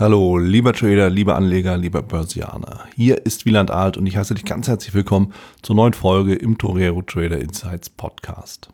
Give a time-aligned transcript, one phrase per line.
[0.00, 2.84] Hallo, lieber Trader, lieber Anleger, lieber Börsianer.
[2.94, 6.56] Hier ist Wieland Alt und ich heiße dich ganz herzlich willkommen zur neuen Folge im
[6.56, 8.68] Torero Trader Insights Podcast.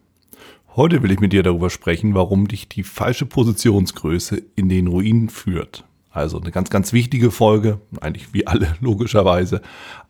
[0.77, 5.31] Heute will ich mit dir darüber sprechen, warum dich die falsche Positionsgröße in den Ruinen
[5.31, 5.85] führt.
[6.11, 9.63] Also eine ganz, ganz wichtige Folge, eigentlich wie alle logischerweise.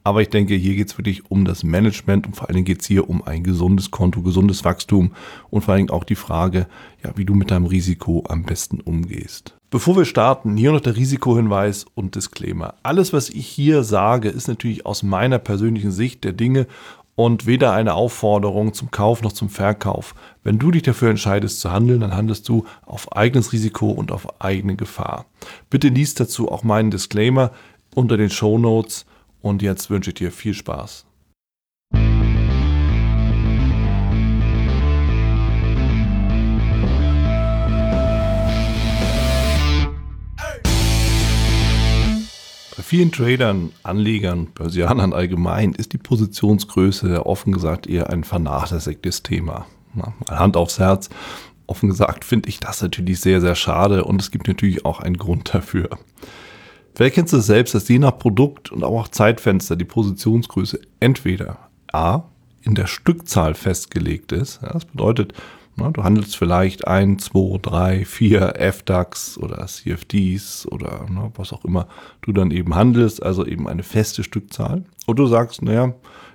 [0.02, 2.80] Aber ich denke, hier geht es wirklich um das Management und vor allen Dingen geht
[2.80, 5.12] es hier um ein gesundes Konto, gesundes Wachstum
[5.48, 6.66] und vor allen Dingen auch die Frage,
[7.04, 9.54] ja, wie du mit deinem Risiko am besten umgehst.
[9.74, 12.74] Bevor wir starten, hier noch der Risikohinweis und Disclaimer.
[12.84, 16.68] Alles, was ich hier sage, ist natürlich aus meiner persönlichen Sicht der Dinge
[17.16, 20.14] und weder eine Aufforderung zum Kauf noch zum Verkauf.
[20.44, 24.40] Wenn du dich dafür entscheidest zu handeln, dann handelst du auf eigenes Risiko und auf
[24.40, 25.26] eigene Gefahr.
[25.70, 27.50] Bitte liest dazu auch meinen Disclaimer
[27.96, 29.06] unter den Show Notes
[29.42, 31.04] und jetzt wünsche ich dir viel Spaß.
[42.94, 49.66] Vielen Tradern, Anlegern, Börsianern allgemein ist die Positionsgröße offen gesagt eher ein vernachlässigtes Thema.
[49.94, 51.10] Na, Hand aufs Herz.
[51.66, 55.16] Offen gesagt finde ich das natürlich sehr, sehr schade und es gibt natürlich auch einen
[55.16, 55.88] Grund dafür.
[56.94, 61.68] Vielleicht kennst du es selbst, dass je nach Produkt und auch Zeitfenster die Positionsgröße entweder
[61.92, 62.22] A
[62.62, 64.62] in der Stückzahl festgelegt ist.
[64.62, 65.34] Ja, das bedeutet,
[65.76, 71.88] du handelst vielleicht ein, zwei, drei, vier FDAX oder CFDs oder na, was auch immer
[72.22, 74.84] du dann eben handelst, also eben eine feste Stückzahl.
[75.06, 75.94] Und du sagst, naja,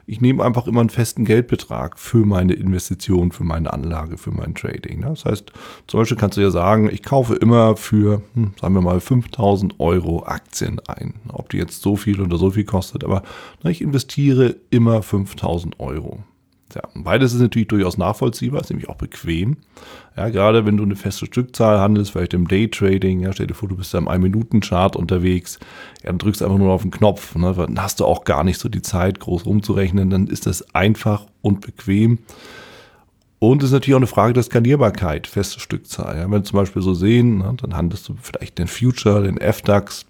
[0.10, 4.56] ich nehme einfach immer einen festen Geldbetrag für meine Investition, für meine Anlage, für mein
[4.56, 5.02] Trading.
[5.02, 5.54] Das heißt,
[5.86, 9.80] zum Beispiel kannst du ja sagen, ich kaufe immer für, hm, sagen wir mal, 5000
[9.80, 11.14] Euro Aktien ein.
[11.28, 13.22] Ob die jetzt so viel oder so viel kostet, aber
[13.64, 16.24] ich investiere immer 5000 Euro.
[16.76, 19.58] Ja, beides ist natürlich durchaus nachvollziehbar, ist nämlich auch bequem.
[20.16, 23.70] Ja, gerade wenn du eine feste Stückzahl handelst, vielleicht im Daytrading, ja, stell dir vor,
[23.70, 25.60] du bist da im 1-Minuten-Chart unterwegs,
[26.04, 28.60] ja, dann drückst einfach nur auf den Knopf, ne, dann hast du auch gar nicht
[28.60, 32.20] so die Zeit, groß rumzurechnen, dann ist das einfach und bequem.
[33.40, 36.18] Und es ist natürlich auch eine Frage der Skalierbarkeit, feste Stückzahl.
[36.18, 39.38] Ja, wenn wir zum Beispiel so sehen, ne, dann handelst du vielleicht den Future, den
[39.38, 40.06] FDAX,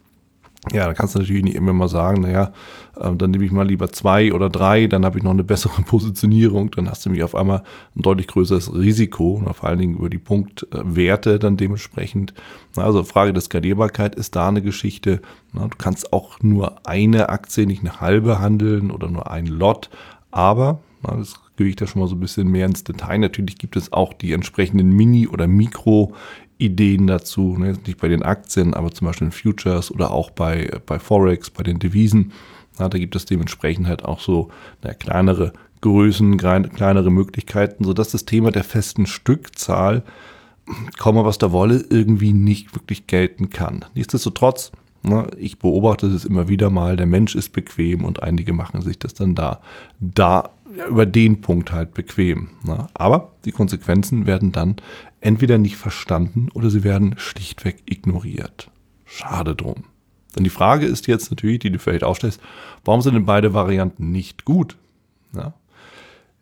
[0.73, 2.51] ja, da kannst du natürlich nicht immer mal sagen, naja,
[2.97, 5.81] äh, dann nehme ich mal lieber zwei oder drei, dann habe ich noch eine bessere
[5.85, 7.63] Positionierung, dann hast du mich auf einmal
[7.95, 12.33] ein deutlich größeres Risiko, und vor allen Dingen über die Punktwerte dann dementsprechend.
[12.75, 15.21] Also Frage der Skalierbarkeit ist da eine Geschichte.
[15.53, 19.89] Du kannst auch nur eine Aktie, nicht eine halbe handeln oder nur ein Lot,
[20.29, 23.19] aber, das gehe ich da schon mal so ein bisschen mehr ins Detail.
[23.19, 26.13] Natürlich gibt es auch die entsprechenden Mini- oder Mikro-
[26.59, 30.69] Ideen dazu, ne, nicht bei den Aktien, aber zum Beispiel in Futures oder auch bei,
[30.85, 32.33] bei Forex, bei den Devisen.
[32.77, 34.49] Ja, da gibt es dementsprechend halt auch so
[34.83, 40.03] na, kleinere Größen, kleinere Möglichkeiten, sodass das Thema der festen Stückzahl,
[40.97, 43.85] komme was da wolle, irgendwie nicht wirklich gelten kann.
[43.95, 48.81] Nichtsdestotrotz, na, ich beobachte es immer wieder mal, der Mensch ist bequem und einige machen
[48.81, 49.61] sich das dann da,
[50.01, 50.49] da
[50.89, 52.49] über den Punkt halt bequem.
[52.63, 52.87] Ne?
[52.93, 54.77] Aber die Konsequenzen werden dann
[55.21, 58.69] entweder nicht verstanden oder sie werden schlichtweg ignoriert.
[59.05, 59.85] Schade drum.
[60.35, 62.39] Denn die Frage ist jetzt natürlich, die du vielleicht aufstellst,
[62.85, 64.77] warum sind denn beide Varianten nicht gut?
[65.33, 65.53] Ja?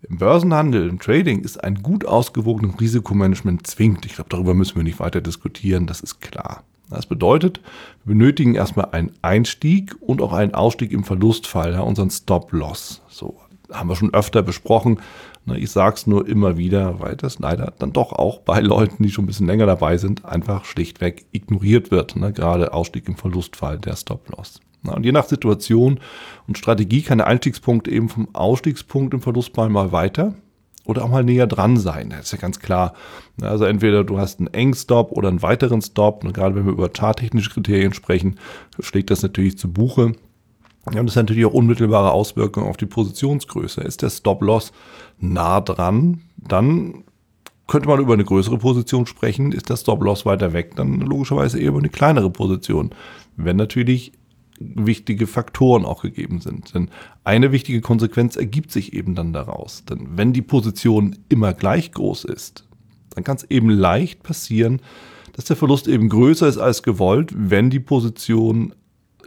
[0.04, 4.06] Im Börsenhandel, im Trading ist ein gut ausgewogenes Risikomanagement zwingend.
[4.06, 6.64] Ich glaube, darüber müssen wir nicht weiter diskutieren, das ist klar.
[6.90, 7.60] Das bedeutet,
[8.06, 13.02] wir benötigen erstmal einen Einstieg und auch einen Ausstieg im Verlustfall, ja, unseren Stop-Loss.
[13.10, 13.38] So,
[13.72, 15.00] haben wir schon öfter besprochen.
[15.56, 19.10] Ich sage es nur immer wieder, weil das leider dann doch auch bei Leuten, die
[19.10, 22.16] schon ein bisschen länger dabei sind, einfach schlichtweg ignoriert wird.
[22.16, 22.34] Ne?
[22.34, 24.60] Gerade Ausstieg im Verlustfall, der Stop-Loss.
[24.84, 26.00] Und je nach Situation
[26.48, 30.36] und Strategie kann der Einstiegspunkt eben vom Ausstiegspunkt im Verlustfall mal weiter
[30.86, 32.10] oder auch mal näher dran sein.
[32.10, 32.94] Das ist ja ganz klar.
[33.42, 36.24] Also entweder du hast einen Engstop oder einen weiteren Stop.
[36.24, 38.40] Und gerade wenn wir über charttechnische Kriterien sprechen,
[38.80, 40.14] schlägt das natürlich zu Buche.
[40.94, 43.82] Ja, und das hat natürlich auch unmittelbare Auswirkungen auf die Positionsgröße.
[43.82, 44.72] Ist der Stop-Loss
[45.20, 47.04] nah dran, dann
[47.68, 49.52] könnte man über eine größere Position sprechen.
[49.52, 52.92] Ist der Stop-Loss weiter weg, dann logischerweise eher über eine kleinere Position.
[53.36, 54.14] Wenn natürlich
[54.60, 56.74] wichtige Faktoren auch gegeben sind.
[56.74, 56.90] Denn
[57.24, 59.86] eine wichtige Konsequenz ergibt sich eben dann daraus.
[59.86, 62.66] Denn wenn die Position immer gleich groß ist,
[63.12, 64.82] dann kann es eben leicht passieren,
[65.34, 68.74] dass der Verlust eben größer ist als gewollt, wenn die Position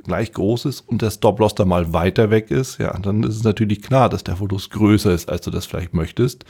[0.05, 3.45] gleich groß ist und der Stop-Loss da mal weiter weg ist, ja, dann ist es
[3.45, 6.45] natürlich klar, dass der Verlust größer ist, als du das vielleicht möchtest.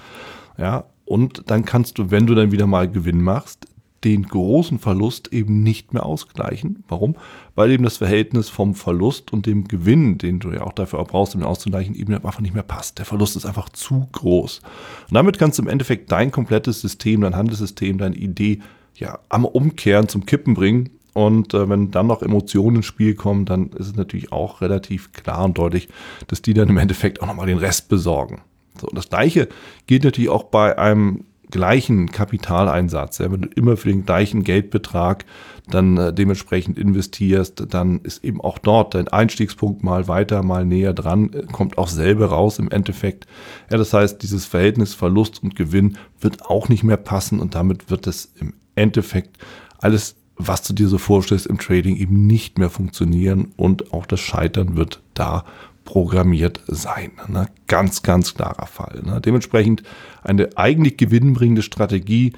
[0.58, 3.66] Ja, und dann kannst du, wenn du dann wieder mal Gewinn machst,
[4.04, 6.84] den großen Verlust eben nicht mehr ausgleichen.
[6.88, 7.16] Warum?
[7.54, 11.08] Weil eben das Verhältnis vom Verlust und dem Gewinn, den du ja auch dafür auch
[11.08, 12.98] brauchst, um ihn auszugleichen, eben einfach nicht mehr passt.
[12.98, 14.62] Der Verlust ist einfach zu groß.
[15.08, 18.60] Und damit kannst du im Endeffekt dein komplettes System, dein Handelssystem, deine Idee
[18.94, 20.90] ja am Umkehren zum Kippen bringen
[21.26, 25.12] Und äh, wenn dann noch Emotionen ins Spiel kommen, dann ist es natürlich auch relativ
[25.12, 25.88] klar und deutlich,
[26.28, 28.42] dass die dann im Endeffekt auch nochmal den Rest besorgen.
[28.80, 29.48] So, und das gleiche
[29.86, 33.18] gilt natürlich auch bei einem gleichen Kapitaleinsatz.
[33.18, 35.24] Ja, wenn du immer für den gleichen Geldbetrag
[35.68, 40.92] dann äh, dementsprechend investierst, dann ist eben auch dort dein Einstiegspunkt mal weiter, mal näher
[40.92, 43.26] dran, äh, kommt auch selber raus im Endeffekt.
[43.70, 47.90] Ja, das heißt, dieses Verhältnis Verlust und Gewinn wird auch nicht mehr passen und damit
[47.90, 49.36] wird es im Endeffekt
[49.78, 50.16] alles,
[50.46, 54.76] was du dir so vorstellst im Trading eben nicht mehr funktionieren und auch das Scheitern
[54.76, 55.44] wird da
[55.84, 57.12] programmiert sein.
[57.28, 57.48] Ne?
[57.66, 59.02] Ganz, ganz klarer Fall.
[59.04, 59.20] Ne?
[59.20, 59.82] Dementsprechend
[60.22, 62.32] eine eigentlich gewinnbringende Strategie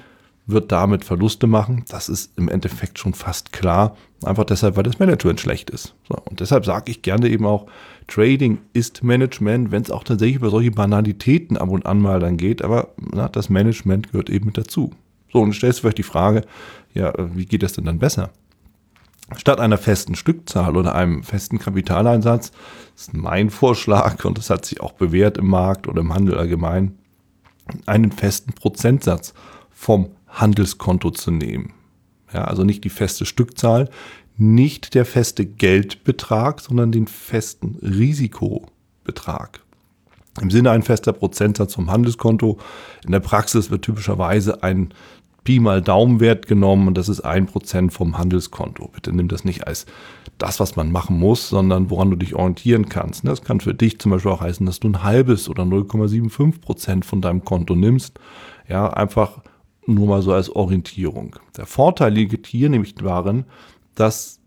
[0.45, 1.85] wird damit Verluste machen.
[1.87, 3.95] Das ist im Endeffekt schon fast klar.
[4.25, 5.95] Einfach deshalb, weil das Management schlecht ist.
[6.07, 7.67] So, und deshalb sage ich gerne eben auch,
[8.07, 12.37] Trading ist Management, wenn es auch tatsächlich über solche Banalitäten ab und an mal dann
[12.37, 12.61] geht.
[12.61, 14.91] Aber na, das Management gehört eben dazu.
[15.33, 16.43] So, und stellst du vielleicht die Frage,
[16.93, 18.29] ja, wie geht das denn dann besser?
[19.35, 22.51] Statt einer festen Stückzahl oder einem festen Kapitaleinsatz,
[22.95, 26.99] ist mein Vorschlag, und das hat sich auch bewährt im Markt oder im Handel allgemein,
[27.87, 29.33] einen festen Prozentsatz
[29.71, 31.73] vom Handelskonto zu nehmen.
[32.31, 33.89] Ja, also nicht die feste Stückzahl,
[34.37, 39.61] nicht der feste Geldbetrag, sondern den festen Risikobetrag.
[40.41, 42.57] Im Sinne ein fester Prozentsatz vom Handelskonto.
[43.05, 44.93] In der Praxis wird typischerweise ein
[45.43, 48.89] Pi mal Daumenwert genommen und das ist ein Prozent vom Handelskonto.
[48.93, 49.85] Bitte nimm das nicht als
[50.37, 53.25] das, was man machen muss, sondern woran du dich orientieren kannst.
[53.27, 57.05] Das kann für dich zum Beispiel auch heißen, dass du ein halbes oder 0,75 Prozent
[57.05, 58.19] von deinem Konto nimmst.
[58.67, 59.41] Ja, einfach
[59.85, 61.35] nur mal so als Orientierung.
[61.57, 63.45] Der Vorteil liegt hier nämlich darin,
[63.95, 64.39] dass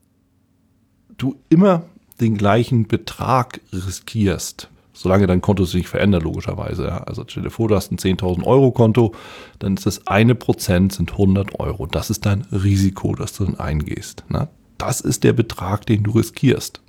[1.19, 1.85] du immer
[2.21, 7.07] den gleichen Betrag riskierst, solange dein Konto sich nicht verändert, logischerweise.
[7.07, 9.13] Also stell dir vor, du hast ein 10.000 Euro Konto,
[9.59, 11.87] dann ist das eine Prozent sind 100 Euro.
[11.87, 14.25] Das ist dein Risiko, das du dann eingehst.
[14.29, 14.49] Ne?
[14.79, 16.81] Das ist der Betrag, den du riskierst.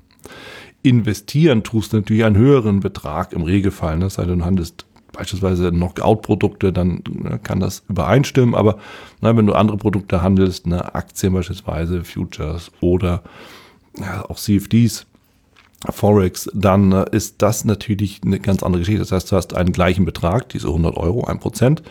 [0.83, 4.05] Investieren tust du natürlich einen höheren Betrag im Regelfall, ne?
[4.05, 8.55] das heißt, du handelst beispielsweise Knockout-Produkte, dann ne, kann das übereinstimmen.
[8.55, 8.77] Aber
[9.19, 13.23] na, wenn du andere Produkte handelst, ne, Aktien beispielsweise, Futures oder
[13.97, 15.07] ja, auch CFDs,
[15.89, 19.01] Forex, dann äh, ist das natürlich eine ganz andere Geschichte.
[19.01, 21.83] Das heißt, du hast einen gleichen Betrag, diese 100 Euro, ein Prozent,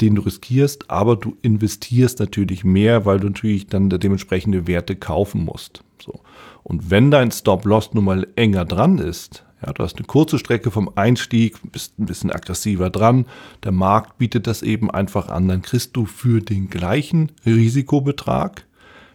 [0.00, 5.44] den du riskierst, aber du investierst natürlich mehr, weil du natürlich dann dementsprechende Werte kaufen
[5.44, 5.84] musst.
[6.02, 6.20] So.
[6.64, 10.72] Und wenn dein Stop-Loss nun mal enger dran ist, ja, du hast eine kurze Strecke
[10.72, 13.26] vom Einstieg, bist ein bisschen aggressiver dran.
[13.62, 15.46] Der Markt bietet das eben einfach an.
[15.46, 18.64] Dann kriegst du für den gleichen Risikobetrag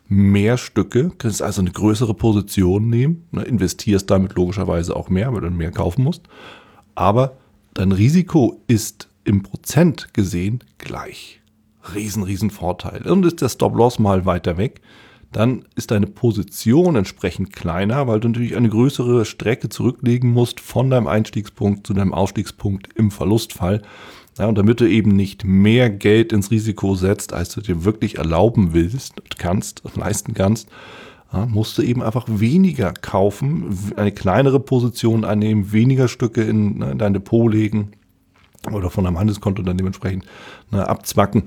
[0.10, 5.42] mehr Stücke, kannst also eine größere Position nehmen, ne, investierst damit logischerweise auch mehr, weil
[5.42, 6.24] du mehr kaufen musst.
[6.96, 7.38] Aber
[7.74, 11.42] dein Risiko ist im Prozent gesehen gleich.
[11.94, 13.08] Riesen, riesen Vorteil.
[13.10, 14.82] Und ist der Stop-Loss mal weiter weg,
[15.32, 20.90] dann ist deine Position entsprechend kleiner, weil du natürlich eine größere Strecke zurücklegen musst von
[20.90, 23.82] deinem Einstiegspunkt zu deinem Ausstiegspunkt im Verlustfall.
[24.38, 28.18] Ja, und damit du eben nicht mehr Geld ins Risiko setzt, als du dir wirklich
[28.18, 30.70] erlauben willst, kannst, leisten kannst,
[31.34, 36.92] ja, musst du eben einfach weniger kaufen, eine kleinere Position einnehmen, weniger Stücke in, ne,
[36.92, 37.92] in dein Depot legen
[38.72, 40.26] oder von deinem Handelskonto dann dementsprechend
[40.72, 41.44] ne, abzwacken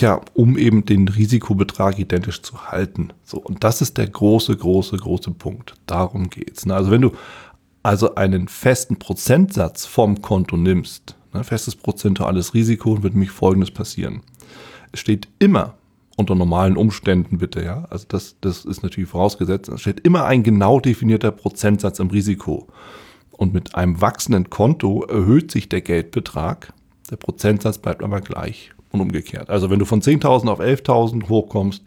[0.00, 3.10] ja, um eben den Risikobetrag identisch zu halten.
[3.24, 5.74] So, und das ist der große, große, große Punkt.
[5.86, 6.66] Darum geht's.
[6.66, 6.74] Ne?
[6.74, 7.12] Also wenn du
[7.82, 14.22] also einen festen Prozentsatz vom Konto nimmst, ne, festes prozentuales Risiko, wird nämlich Folgendes passieren.
[14.92, 15.74] Es steht immer
[16.16, 20.42] unter normalen Umständen bitte, ja, also das, das ist natürlich vorausgesetzt, es steht immer ein
[20.42, 22.66] genau definierter Prozentsatz im Risiko.
[23.32, 26.72] Und mit einem wachsenden Konto erhöht sich der Geldbetrag,
[27.10, 29.50] der Prozentsatz bleibt aber gleich und umgekehrt.
[29.50, 31.82] Also wenn du von 10.000 auf 11.000 hochkommst,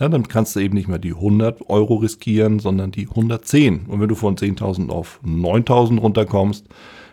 [0.00, 3.86] ja, dann kannst du eben nicht mehr die 100 Euro riskieren, sondern die 110.
[3.86, 6.66] Und wenn du von 10.000 auf 9.000 runterkommst,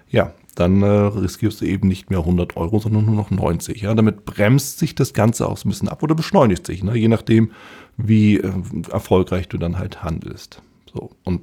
[0.09, 3.81] ja, dann äh, riskierst du eben nicht mehr 100 Euro, sondern nur noch 90.
[3.81, 6.96] Ja, damit bremst sich das Ganze auch so ein bisschen ab oder beschleunigt sich, ne?
[6.98, 7.51] je nachdem,
[7.98, 8.51] wie äh,
[8.91, 10.62] erfolgreich du dann halt handelst.
[10.93, 11.41] So und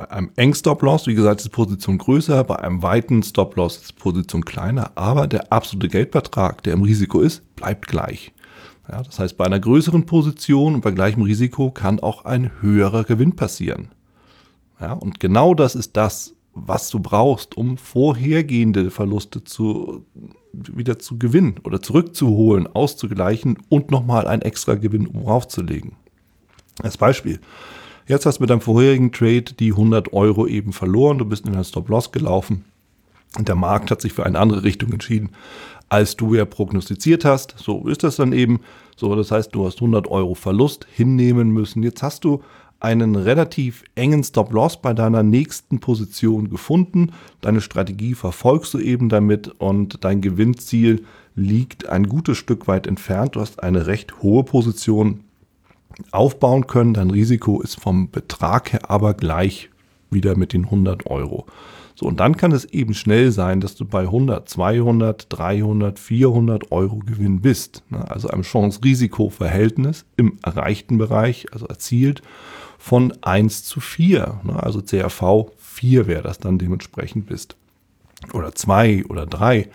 [0.00, 4.44] bei einem engen Stop-Loss, wie gesagt, ist Position größer, bei einem weiten Stop-Loss ist Position
[4.46, 8.32] kleiner, aber der absolute Geldbetrag, der im Risiko ist, bleibt gleich.
[8.90, 13.04] Ja, das heißt, bei einer größeren Position und bei gleichem Risiko kann auch ein höherer
[13.04, 13.88] Gewinn passieren.
[14.80, 20.04] Ja, und genau das ist das, was du brauchst, um vorhergehende Verluste zu,
[20.52, 25.92] wieder zu gewinnen oder zurückzuholen, auszugleichen und nochmal einen extra Gewinn draufzulegen.
[26.82, 27.40] Als Beispiel.
[28.06, 31.54] Jetzt hast du mit deinem vorherigen Trade die 100 Euro eben verloren, du bist in
[31.54, 32.64] ein Stop-Loss gelaufen
[33.38, 35.30] Der Markt hat sich für eine andere Richtung entschieden,
[35.88, 37.54] als du ja prognostiziert hast.
[37.58, 38.60] So ist das dann eben.
[38.96, 41.82] So, das heißt, du hast 100 Euro Verlust hinnehmen müssen.
[41.82, 42.42] Jetzt hast du
[42.80, 47.12] einen relativ engen Stop-Loss bei deiner nächsten Position gefunden.
[47.40, 53.36] Deine Strategie verfolgst du eben damit und dein Gewinnziel liegt ein gutes Stück weit entfernt.
[53.36, 55.20] Du hast eine recht hohe Position
[56.10, 56.94] aufbauen können.
[56.94, 59.70] Dein Risiko ist vom Betrag her aber gleich
[60.10, 61.46] wieder mit den 100 Euro.
[61.94, 66.72] So, und dann kann es eben schnell sein, dass du bei 100, 200, 300, 400
[66.72, 67.82] Euro Gewinn bist.
[67.90, 68.10] Ne?
[68.10, 72.22] Also einem Chance-Risiko-Verhältnis im erreichten Bereich, also erzielt
[72.78, 74.40] von 1 zu 4.
[74.44, 74.62] Ne?
[74.62, 77.56] Also CRV 4 wäre das dann dementsprechend bist.
[78.32, 79.68] Oder 2 oder 3.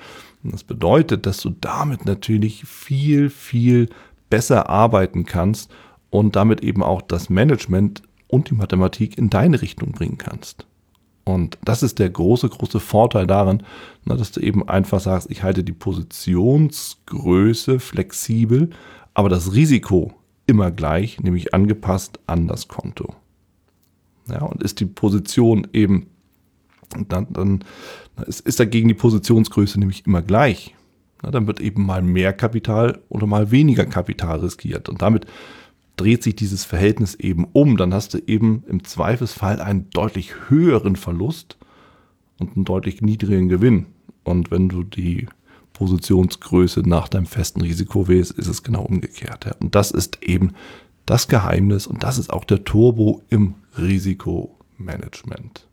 [0.44, 3.90] Und das bedeutet, dass du damit natürlich viel, viel
[4.32, 5.72] besser arbeiten kannst
[6.10, 8.02] und damit eben auch das Management
[8.36, 10.68] und die Mathematik in deine Richtung bringen kannst.
[11.24, 13.64] Und das ist der große, große Vorteil daran,
[14.06, 18.70] dass du eben einfach sagst, ich halte die Positionsgröße flexibel,
[19.16, 20.14] aber das Risiko
[20.46, 23.16] immer gleich, nämlich angepasst an das Konto.
[24.30, 26.08] Ja, und ist die Position eben,
[27.08, 27.64] dann, dann
[28.28, 30.76] ist, dagegen die Positionsgröße nämlich immer gleich.
[31.24, 34.90] Na, dann wird eben mal mehr Kapital oder mal weniger Kapital riskiert.
[34.90, 35.26] Und damit
[35.96, 37.78] dreht sich dieses Verhältnis eben um.
[37.78, 41.58] Dann hast du eben im Zweifelsfall einen deutlich höheren Verlust
[42.40, 43.88] und einen deutlich niedrigen Gewinn.
[44.24, 45.28] Und wenn du die
[45.74, 49.46] Positionsgröße nach deinem festen Risiko wählst, ist es genau umgekehrt.
[49.46, 49.56] Ja.
[49.60, 50.54] Und das ist eben
[51.06, 55.68] das Geheimnis und das ist auch der Turbo im Risikomanagement.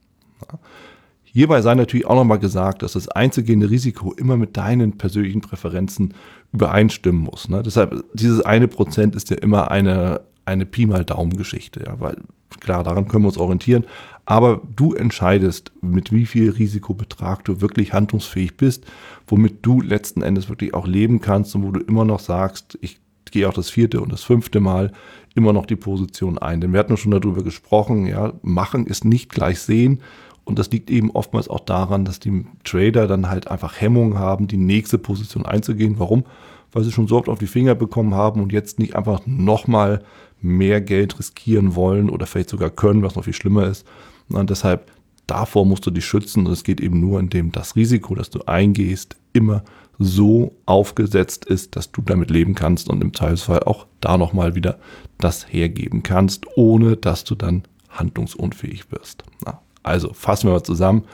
[1.33, 6.13] Hierbei sei natürlich auch nochmal gesagt, dass das einzugehende Risiko immer mit deinen persönlichen Präferenzen
[6.53, 7.49] übereinstimmen muss.
[7.49, 7.63] Ne?
[7.63, 12.17] Deshalb, dieses eine Prozent ist ja immer eine, eine Pi mal Daumen-Geschichte, ja, weil
[12.61, 13.85] klar, daran können wir uns orientieren.
[14.27, 18.85] Aber du entscheidest, mit wie viel Risikobetrag du wirklich handlungsfähig bist,
[19.27, 23.01] womit du letzten Endes wirklich auch leben kannst und wo du immer noch sagst, ich
[23.31, 24.93] gehe auch das vierte und das fünfte Mal
[25.35, 26.61] immer noch die Position ein.
[26.61, 30.03] Denn wir hatten schon darüber gesprochen, ja, machen ist nicht gleich sehen
[30.45, 34.49] und das liegt eben oftmals auch daran, dass die Trader dann halt einfach Hemmungen haben,
[34.49, 35.99] die nächste Position einzugehen.
[35.99, 36.25] Warum?
[36.73, 40.03] Weil sie schon so oft auf die Finger bekommen haben und jetzt nicht einfach nochmal
[40.41, 43.87] mehr Geld riskieren wollen oder vielleicht sogar können, was noch viel schlimmer ist.
[44.29, 44.91] Und deshalb
[45.27, 46.47] davor musst du dich schützen.
[46.47, 49.63] Und es geht eben nur, indem das Risiko, das du eingehst, immer
[49.99, 54.79] so aufgesetzt ist, dass du damit leben kannst und im Zweifelsfall auch da nochmal wieder
[55.19, 59.23] das hergeben kannst, ohne dass du dann handlungsunfähig wirst.
[59.45, 61.05] Na, also fassen wir mal zusammen.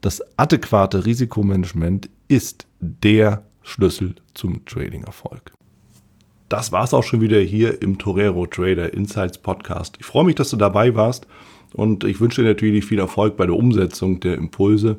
[0.00, 5.52] Das adäquate Risikomanagement ist der Schlüssel zum Trading-Erfolg.
[6.48, 9.96] Das war es auch schon wieder hier im Torero Trader Insights Podcast.
[9.98, 11.26] Ich freue mich, dass du dabei warst
[11.72, 14.98] und ich wünsche dir natürlich viel Erfolg bei der Umsetzung der Impulse.